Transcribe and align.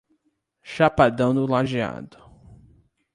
Chapadão 0.63 1.31
do 1.31 1.45
Lageado 1.45 2.17